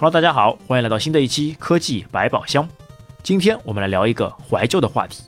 [0.00, 2.68] Hello，大家好，欢迎来到新的一期科技百宝箱。
[3.20, 5.24] 今天我们来聊一个怀旧的话题：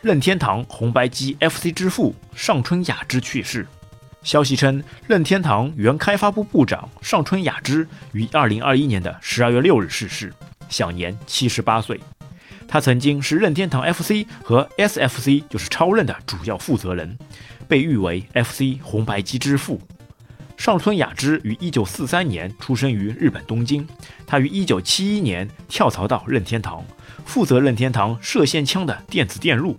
[0.00, 3.66] 任天堂红白机 FC 之父上春雅之去世。
[4.22, 10.32] 消息称，任天堂原开发部部长上春雅之于2021年的12月6日逝世，
[10.70, 12.00] 享年78岁。
[12.66, 17.18] 他曾经是任天堂 FC 和 SFC，就是超任的主要负责人，
[17.68, 19.78] 被誉为 FC 红白机之父。
[20.62, 23.84] 上村雅之于一九四三年出生于日本东京，
[24.24, 26.84] 他于一九七一年跳槽到任天堂，
[27.24, 29.76] 负责任天堂射线枪的电子电路。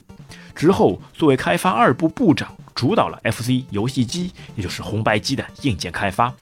[0.53, 6.33] 之后，作为开发二部部长，主导了 FC 游戏机，也就是红白机的硬件开发。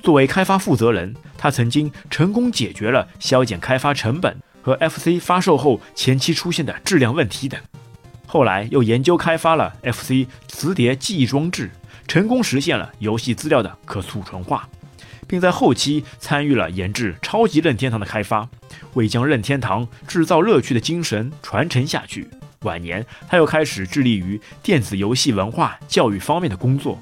[0.00, 7.60] 作为开发负责人，他曾经成功解决了削减开发成本和 FC 发售后前期出现的质量问题等。
[8.28, 11.72] 后来又研究开发了 FC 磁碟记忆装置。
[12.10, 14.68] 成功实现了游戏资料的可储存化，
[15.28, 18.48] 并在后期参与了研制超级任天堂的开发，
[18.94, 22.28] 为将任天堂制造乐趣的精神传承下去。
[22.62, 26.98] 晚年，他又开始致力于电子游戏文化教育方面的工作，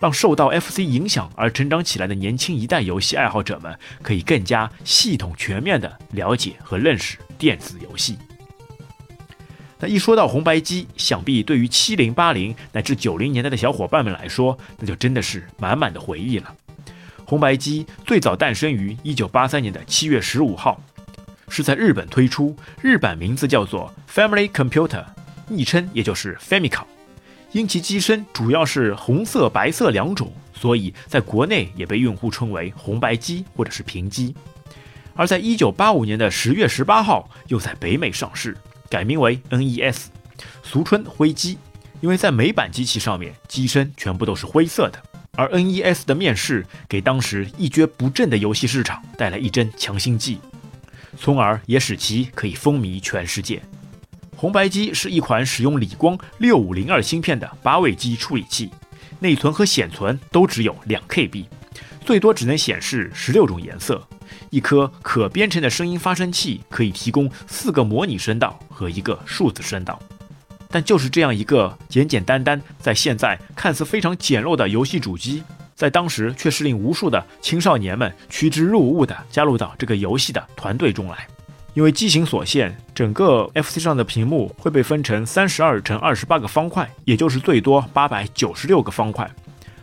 [0.00, 8.18] 让受到 FC 影响而成长起来的年轻一代游戏爱好者们可以更加系统全面地了解和认识电子游戏。
[9.82, 16.54] 那一说到红白机，想必对于七零八零乃至九零年代的小伙伴们来说，那就真的是满满的回忆了。
[17.24, 20.78] 红白机最早诞生于一九八三年的七月十五号，
[21.48, 25.04] 是在日本推出，日版名字叫做 Family Computer，
[25.48, 26.84] 昵称也就是 Famicom。
[27.52, 34.34] 因其机身主要是红色、白色两种，所以在国内也被用户称为红白机或者是平机。
[35.14, 38.56] 而在一九八五年的十月十八号，又在北美上市。
[38.90, 40.06] 改名为 NES，
[40.64, 41.56] 俗称灰机，
[42.00, 45.00] 因为在美版机器上面机身全部都是灰色的。
[45.36, 50.40] 而 NES 的面世给当时一蹶不振的游戏市场带来一针强心剂，
[51.16, 53.62] 从而也使其可以风靡全世界。
[54.36, 58.70] 红白机是一款使用理光六五零二芯片的八位机处理器，
[59.20, 61.44] 内存和显存都只有两 KB，
[62.04, 64.04] 最多只能显示十六种颜色。
[64.48, 70.00] 一颗可编程的声音发生器可以提供四个模拟声道和一个数字声道，
[70.70, 75.42] 但就是这样一个简简单单，在现在看似非常简陋的游戏主机，
[75.74, 81.26] 在当时却是令无数的青少年们趋之若鹜的加入到这个游戏的团队中来。
[81.72, 89.30] 因为机型所限，整个 FC 上的屏幕会被分成三十二乘二十八个方块，也就是最多八百九十六个方块，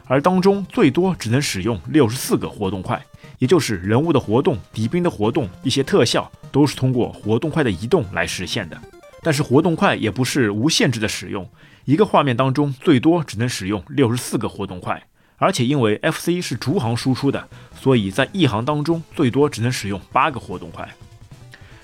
[0.05, 3.01] 而当中最多只能使用六十四个活动块。
[3.39, 8.79] 也就是人物的活动、敌兵的活动、一些特效，都是通过活动块的移动来实现的。
[9.21, 11.47] 但是活动块也不是无限制的使用，
[11.85, 15.03] 一个画面当中最多只能使用六十四个活动块，
[15.37, 17.47] 而且因为 FC 是逐行输出的，
[17.79, 20.87] 所以在一行当中最多只能使用八个活动块。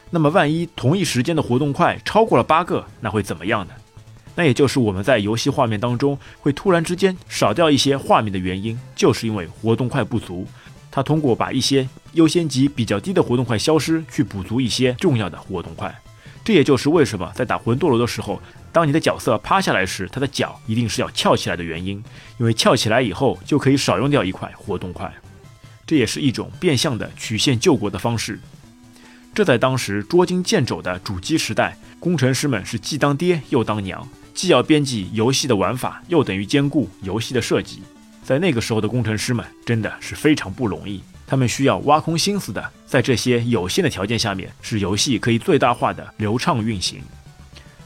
[0.09, 3.73] 那么万一同一时间的活动块超过了八个，那会怎么样呢？
[4.35, 10.47] 那也就是我们在游戏画面当中会突然之间少掉一些画面的原因，就是因为活动块不足。
[10.95, 15.91] 它通过把一些优先级比较低的活动块消失，去补足一些重要的活动块。
[16.45, 18.39] 这也就是为什么在打魂斗罗的时候，
[18.71, 22.03] 当你的角色趴下来时，他的脚一定是要翘起来的原因。
[22.37, 25.11] 因为翘起来以后，就可以少用掉一块活动块。
[25.87, 28.39] 这也是一种变相的曲线救国的方式。
[29.33, 37.81] 这在当时捉襟见肘的主机时代，工程师们是既当爹又当娘，既要编辑游戏的玩法，又等于兼顾游戏的设计。
[38.23, 47.01] 在那个时候的工程师们真的是非常不容易，他们需要挖空心思的，在这些有限的条件下面，使游戏可以最大化的流畅运行。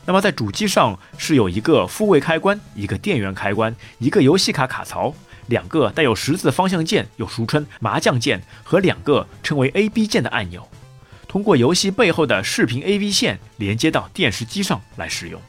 [0.05, 5.13] 那么在主机上是有一个复位开关、一个电源开关、一个游戏卡卡槽、
[5.47, 10.65] 两个带有十字方向键，又俗称麻将键，和两个称为 A、B 键的按钮，
[11.27, 15.41] 通过游戏背后的视频 AV 线连接到电视机上来使用。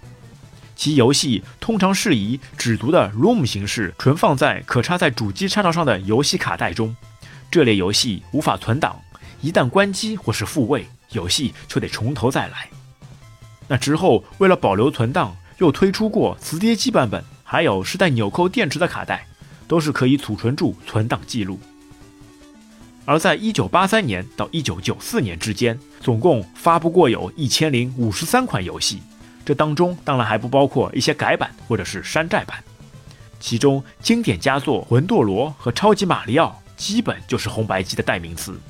[0.78, 6.94] 其游戏通常是以只读的 ROM 形式存放在可插在主机插槽上的游戏卡带中。
[7.50, 8.96] 这类游戏无法存档，
[9.40, 12.68] 一旦关机或是复位，游戏就得从头再来。
[13.66, 19.26] 那之后，为了保留存档，又推出过磁碟机版本，还有是带纽扣电池的卡带，
[19.66, 21.58] 都是可以储存住存档记录。
[23.04, 29.00] 而在1983年到1994年之间，总共发布过有一千零五十三款游戏。
[29.48, 32.62] 这当中当然还不包括一些改版或者是山寨版，
[33.40, 38.60] 其中经典佳作《魂斗罗》和《超级马里奥》基本就是红白机的代名词，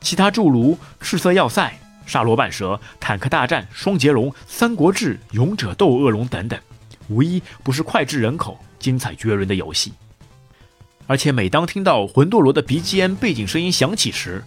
[0.00, 1.78] 其他诸如《赤色要塞》
[2.10, 6.58] 《沙罗半蛇》《坦克大战》《双截龙》《三国志》《勇者斗恶龙》等等，
[7.08, 9.92] 无一不是脍炙人口、精彩绝伦的游戏。
[11.06, 14.42] 而且每当听到《魂斗罗》的 BGM 背景声音响起时，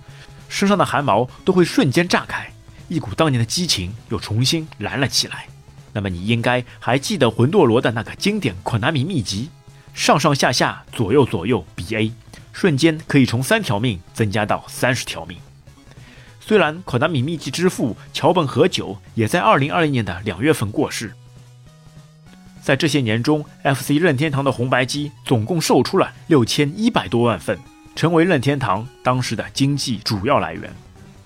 [0.49, 2.51] 身上的汗毛都会瞬间炸开，
[2.89, 5.47] 一股当年的激情又重新燃了起来。
[5.93, 9.49] 那么你应该还记得魂斗罗的那个经典款纳米秘籍：
[9.93, 12.11] 上上下下左右左右 B A，
[12.51, 15.37] 瞬间可以从三条命增加到三十条命。
[16.39, 21.13] 虽然款纳米秘籍之父桥本和久也在二零二零年的两月份过世，
[22.61, 27.57] 在这些年中，FC 任天堂的红白机总共售出了六千一百多万份，
[27.95, 30.73] 成为任天堂当时的经济主要来源。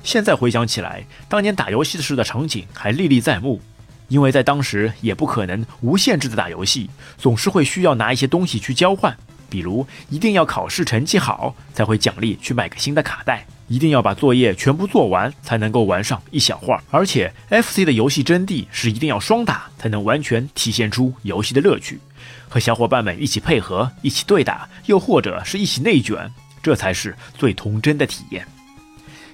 [0.03, 3.59] 现在回想起来，当年打游戏时的场景还历历在目，
[4.07, 9.17] 因为在当时也不可能无限制的打游戏，总是会需要拿一些东西去交换，
[9.49, 13.45] 比如一定要考试成绩好才会奖励去买个新的卡带。
[13.69, 16.81] 一定要把作业全部做完，才能够玩上一小会儿。
[16.89, 21.99] 而且，FC 的游戏真谛是一定要双打，才能完全体现出游戏的乐趣。
[22.47, 26.31] 和小伙伴们一起配合，一起对打，又或者是一起内卷，
[26.63, 28.47] 这才是最童真的体验。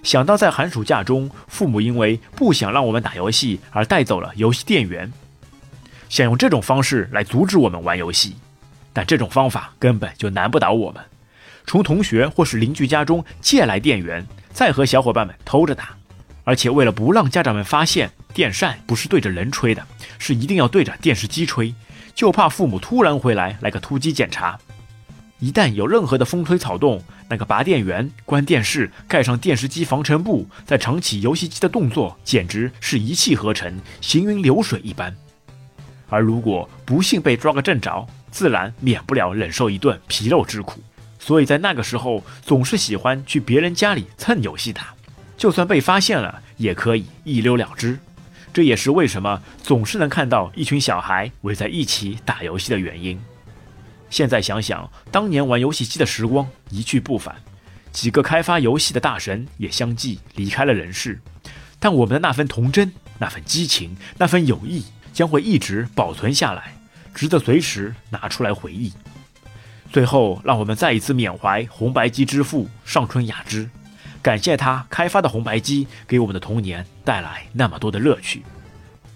[0.03, 5.11] 想到在寒暑假中，父母因为不想让我们打游戏而带走了游戏电源，
[6.09, 8.35] 想用这种方式来阻止我们玩游戏，
[8.91, 11.01] 但这种方法根本就难不倒我们。
[11.65, 15.95] 从同学或是邻居家中借来电源，再和小伙伴们偷着打，
[16.43, 19.81] 而且为了不让家长们发现，电扇不是对着人吹的，
[20.19, 21.73] 是一定要对着电视机吹，
[22.13, 24.59] 就怕父母突然回来来个突击检查。
[25.43, 35.13] 一旦有任何的风吹草动，那个拔电源、关电视、盖上电视机防尘布、再长启游戏机的动作，简直是一气呵成，行云流水一般。
[36.07, 40.81] 而如果不幸被抓个正着，自然免不了忍受一顿皮肉之苦。
[41.19, 44.93] 所以在那个时候，总是喜欢去别人家里蹭游戏打，
[45.35, 47.99] 就算被发现了，也可以一溜了之。
[48.53, 53.19] 这也是为什么总是能看到一群小孩围在一起打游戏的原因。
[54.13, 57.35] 现在想想，当年玩游戏机的时光一去不返，
[57.91, 61.19] 几个开发游戏的大神也相继离开了人世，
[61.79, 66.75] 但我们的那份童真、那份激情、那份友谊，将会一直保存下来，
[67.15, 68.93] 值得随时拿出来回忆。
[69.91, 73.67] 最后，让我们再一次缅怀红白机之父上春雅之，
[74.21, 78.43] 感谢他开发的红白机给我们的童年带来那么多的乐趣。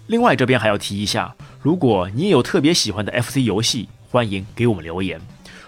[0.08, 5.20] 另外，这边还要提一下，如果你也有特别喜欢的 FC 游戏，欢迎给我们留言。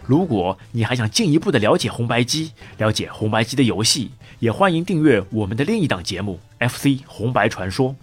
[0.04, 7.94] 如果你还想进一步的了解红白机，了解红白机的游戏，也欢迎订阅我们的另一档节目 FC 红白传说。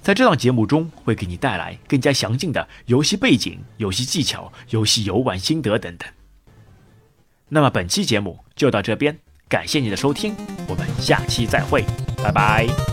[0.00, 6.08] 在这档节目中，会给你带来更加详尽的游戏背景、游戏技巧、游戏游玩心得等等。
[7.48, 9.16] 那么本期节目就到这边，
[9.48, 10.34] 感谢你的收听，
[10.66, 11.84] 我们下期再会，
[12.16, 12.91] 拜拜。